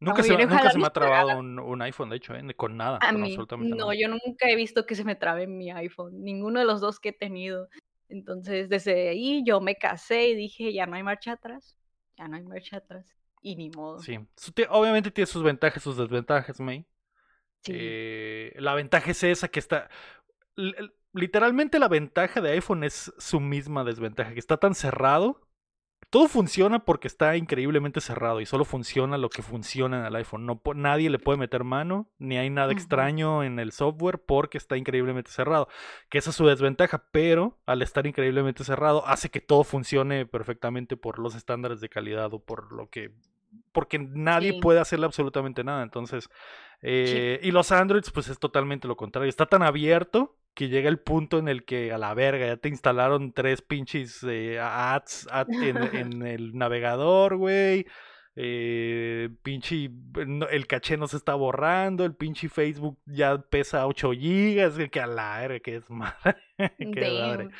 [0.00, 2.54] Nunca, se, nunca se, me ha trabado un, iPhone, de hecho, ¿eh?
[2.54, 2.98] con nada.
[3.02, 6.64] A mí, no, yo nunca he visto que se me trabe mi iPhone, ninguno de
[6.64, 7.68] los dos que he tenido.
[8.08, 11.76] Entonces, desde ahí yo me casé y dije, ya no hay marcha atrás,
[12.16, 13.14] ya no hay marcha atrás.
[13.42, 13.98] Y ni modo.
[13.98, 14.18] Sí,
[14.70, 16.86] obviamente tiene sus ventajas, sus desventajas, May.
[17.60, 17.72] Sí.
[17.74, 19.90] Eh, la ventaja es esa que está...
[21.12, 25.46] Literalmente la ventaja de iPhone es su misma desventaja, que está tan cerrado
[26.10, 30.44] todo funciona porque está increíblemente cerrado y solo funciona lo que funciona en el iPhone.
[30.44, 34.76] No, nadie le puede meter mano, ni hay nada extraño en el software porque está
[34.76, 35.68] increíblemente cerrado.
[36.08, 40.96] Que esa es su desventaja, pero al estar increíblemente cerrado hace que todo funcione perfectamente
[40.96, 43.12] por los estándares de calidad o por lo que
[43.72, 45.82] porque nadie puede hacerle absolutamente nada.
[45.82, 46.28] Entonces,
[46.82, 49.28] eh, y los Androids, pues es totalmente lo contrario.
[49.28, 52.68] Está tan abierto que llega el punto en el que a la verga ya te
[52.68, 57.86] instalaron tres pinches eh, ads, en, el navegador, güey.
[58.36, 59.90] Eh, pinche,
[60.50, 65.06] el caché no se está borrando, el pinche Facebook ya pesa 8 gigas, que a
[65.06, 66.36] la verga, que es madre.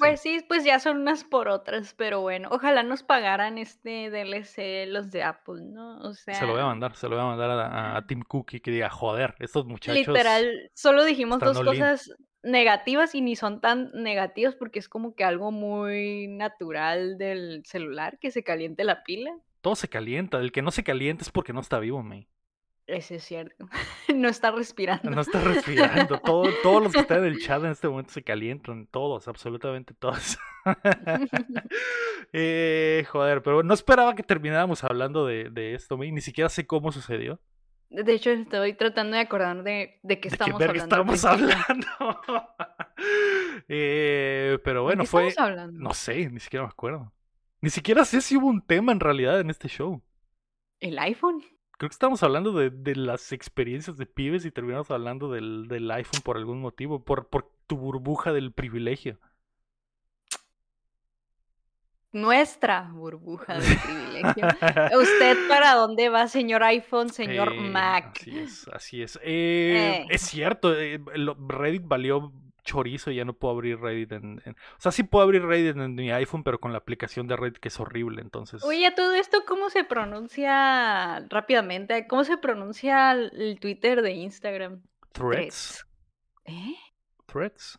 [0.00, 4.88] Pues sí, pues ya son unas por otras, pero bueno, ojalá nos pagaran este DLC
[4.88, 5.98] los de Apple, ¿no?
[5.98, 6.34] O sea...
[6.34, 8.60] Se lo voy a mandar, se lo voy a mandar a, a, Tim Cook y
[8.60, 10.08] que diga, joder, estos muchachos...
[10.08, 12.10] Literal, solo dijimos dos cosas
[12.42, 18.18] negativas y ni son tan negativas porque es como que algo muy natural del celular,
[18.18, 19.36] que se caliente la pila.
[19.60, 22.28] Todo se calienta, el que no se calienta es porque no está vivo, me.
[22.90, 23.68] Ese es cierto.
[24.14, 25.08] No está respirando.
[25.08, 26.18] No está respirando.
[26.18, 28.86] Todo, todos los que están en el chat en este momento se calientan.
[28.88, 30.36] Todos, absolutamente todos.
[32.32, 36.90] eh, joder, pero no esperaba que termináramos hablando de, de esto, Ni siquiera sé cómo
[36.90, 37.40] sucedió.
[37.88, 41.12] De hecho, estoy tratando de acordar de, de qué estamos de qué hablando.
[41.12, 41.86] estamos hablando.
[43.68, 45.32] eh, pero bueno, fue.
[45.36, 45.80] Hablando?
[45.80, 47.12] No sé, ni siquiera me acuerdo.
[47.60, 50.02] Ni siquiera sé si hubo un tema en realidad en este show.
[50.80, 51.42] ¿El iPhone?
[51.80, 55.90] Creo que estamos hablando de, de las experiencias de pibes y terminamos hablando del, del
[55.90, 59.18] iPhone por algún motivo, por, por tu burbuja del privilegio.
[62.12, 64.46] Nuestra burbuja del privilegio.
[65.00, 68.18] ¿Usted para dónde va, señor iPhone, señor Eh, Mac?
[68.20, 69.16] Así es, así es.
[69.22, 70.06] Eh, Eh.
[70.10, 72.30] Es cierto, Reddit valió
[72.62, 75.76] chorizo y ya no puedo abrir Reddit en, en- O sea, sí puedo abrir Reddit
[75.76, 78.62] en mi iPhone, pero con la aplicación de Reddit que es horrible, entonces...
[78.64, 82.06] Oye, todo esto, ¿cómo se pronuncia rápidamente?
[82.06, 84.82] ¿Cómo se pronuncia el Twitter de Instagram?
[85.12, 85.86] Threads.
[86.44, 86.74] ¿Eh?
[87.26, 87.78] Threads.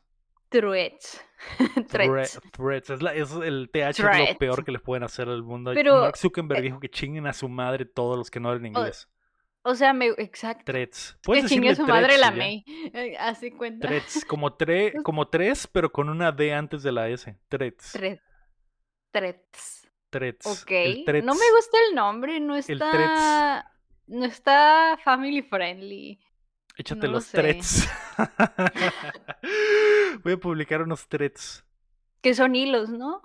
[0.49, 1.25] Threads.
[1.59, 2.41] Thre- Threads.
[2.51, 2.89] Threads.
[2.89, 5.71] Es, la- es el TH es lo peor que les pueden hacer al mundo.
[5.73, 8.65] Pero, Mark Zuckerberg eh, dijo que chinguen a su madre todos los que no hablan
[8.67, 9.09] inglés.
[9.63, 10.63] O sea, me, exacto.
[10.65, 11.17] Threads.
[11.23, 12.31] Que chingue su madre la.
[12.31, 12.63] May.
[12.93, 13.87] Eh, Así cuenta.
[13.87, 14.25] Threads.
[14.25, 17.37] Como, tre, como tres, pero con una D antes de la S.
[17.47, 17.91] Threads.
[17.91, 18.21] Threads.
[19.11, 19.87] Threads.
[20.09, 20.45] Threads.
[20.45, 20.71] Ok.
[21.23, 23.71] No me gusta el nombre, no está.
[24.07, 26.19] No está family friendly.
[26.77, 27.89] Échate No lo los threads.
[30.23, 31.63] Voy a publicar unos threads.
[32.21, 33.21] Que son hilos, ¿no?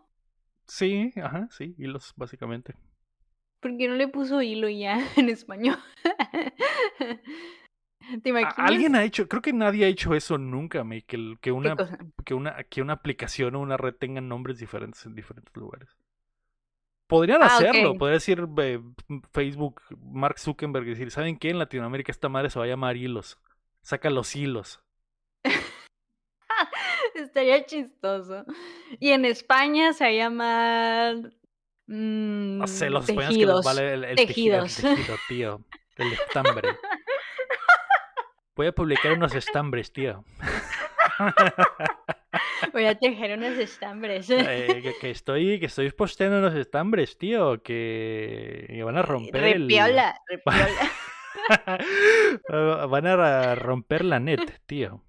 [0.67, 2.75] Sí, ajá, sí, hilos, básicamente.
[3.67, 5.77] ¿Por qué no le puso hilo ya en español?
[8.23, 8.55] ¿Te A- imaginas?
[8.69, 11.53] Alguien ha hecho, creo que nadie ha hecho eso nunca, me, que, el- que ¿Qué
[11.53, 11.75] una
[12.25, 15.89] que una, que una aplicación o una red tengan nombres diferentes en diferentes lugares.
[17.09, 17.99] Podrían Ah, hacerlo, ok.
[17.99, 18.81] podría decir eh,
[19.33, 21.51] Facebook, Mark Zuckerberg, decir, ¿saben qué?
[21.51, 23.37] En Latinoamérica esta madre se va a llamar hilos.
[23.83, 24.81] Saca los hilos.
[27.15, 28.45] Estaría chistoso.
[29.01, 31.15] Y en España se llama.
[31.87, 33.65] Mm, No sé, los españoles que les tejidos.
[33.65, 34.97] vale el, el tejido, el Tejidos.
[34.97, 35.61] tejido, tío.
[35.97, 36.69] El estambre.
[38.57, 40.25] Voy a publicar unos estambres, tío.
[42.73, 44.29] Voy a tejer unos estambres.
[44.31, 49.45] Eh, que, que estoy, que estoy posteando unos estambres, tío, que, que van a romper
[49.45, 49.63] el...
[49.63, 50.69] Repiola, repiola.
[52.89, 55.03] van a romper la net, tío.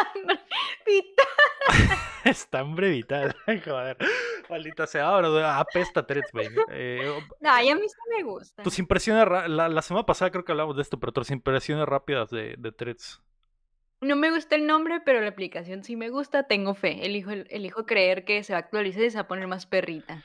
[0.00, 0.40] Estambre
[0.86, 1.26] vital.
[2.24, 3.36] Estambre vital.
[3.64, 3.96] Joder.
[4.48, 5.08] Maldita sea.
[5.08, 6.30] Ahora apesta Threads.
[6.70, 8.62] Eh, Ay, a mí sí me gusta.
[8.62, 9.26] tus impresiones.
[9.48, 12.72] La, la semana pasada creo que hablamos de esto, pero tus impresiones rápidas de, de
[12.72, 13.22] Threads.
[14.02, 16.44] No me gusta el nombre, pero la aplicación sí me gusta.
[16.44, 17.04] Tengo fe.
[17.04, 20.24] Elijo, elijo creer que se va a actualizar y se va a poner más perrita.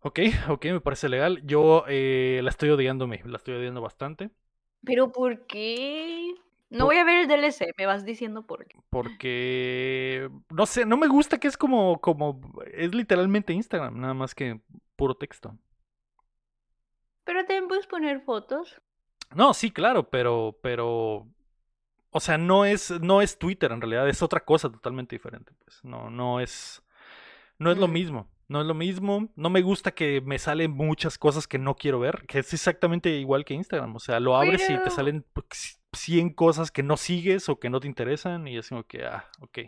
[0.00, 1.40] Ok, ok, me parece legal.
[1.44, 4.30] Yo eh, la estoy odiando, me, la estoy odiando bastante.
[4.84, 6.34] ¿Pero por qué?
[6.72, 8.78] No voy a ver el DLC, me vas diciendo por qué.
[8.88, 12.40] Porque, no sé, no me gusta que es como, como,
[12.72, 14.58] es literalmente Instagram, nada más que
[14.96, 15.54] puro texto.
[17.24, 18.80] Pero también puedes poner fotos.
[19.34, 21.28] No, sí, claro, pero, pero,
[22.10, 25.52] o sea, no es, no es Twitter en realidad, es otra cosa totalmente diferente.
[25.62, 26.82] Pues, no, no es,
[27.58, 29.28] no es lo mismo, no es lo mismo.
[29.36, 33.10] No me gusta que me salen muchas cosas que no quiero ver, que es exactamente
[33.10, 33.94] igual que Instagram.
[33.94, 37.70] O sea, lo abres y te salen pues, 100 cosas que no sigues o que
[37.70, 39.58] no te interesan y es como que, ah, ok.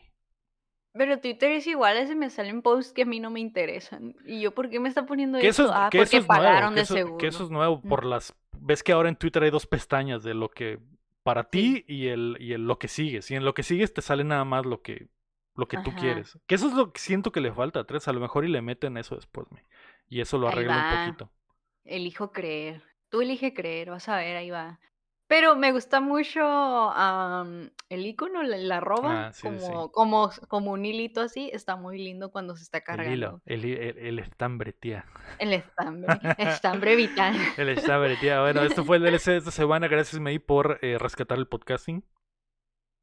[0.97, 4.15] Pero Twitter es igual, ese me salen posts que a mí no me interesan.
[4.25, 5.65] ¿Y yo por qué me está poniendo Que eso?
[5.65, 7.17] eso, es- ah, que porque eso es nuevo, pagaron que de eso, seguro.
[7.19, 7.89] que eso es nuevo Mm.
[7.89, 8.35] por las...
[8.53, 10.79] Ves que ahora en Twitter hay dos pestañas de lo que
[11.25, 13.31] para ti y el, y el lo que sigues.
[13.31, 15.09] Y en lo que sigues te sale nada más lo que,
[15.57, 16.39] lo que tú quieres.
[16.47, 18.07] Que eso es lo que siento que le falta a Tres.
[18.09, 19.47] A lo mejor y le meten eso después.
[19.51, 19.65] me-
[20.09, 21.33] Y eso lo arregla un poquito.
[21.85, 22.83] Elijo creer.
[23.09, 24.79] Tú elige creer, vas a ver, ahí va.
[25.35, 26.40] Pero me gusta mucho
[27.88, 29.73] el icono, la, la arroba, Ah, sí, sí, sí.
[29.92, 33.12] como, como, un hilito así, está muy lindo cuando se está El cargando.
[33.12, 35.05] hilo, el, hi- el, el estambre, tía.
[35.40, 37.35] El estambre, estambre vital.
[37.59, 38.42] El estambre, tía.
[38.42, 39.88] Bueno, esto fue el DLC de esta semana.
[39.88, 42.05] Gracias, May, por eh, rescatar el podcasting.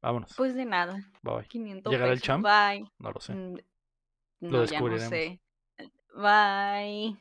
[0.00, 0.32] Vámonos.
[0.34, 1.48] Pues de nada, Bye bye.
[1.48, 2.44] 500 ¿Llegará el champ?
[2.44, 2.90] Bye.
[2.98, 3.34] No lo sé.
[3.34, 3.62] Mm, Lo
[4.40, 5.10] No, ya no descubriremos.
[5.10, 5.40] sé.
[6.16, 7.18] Bye.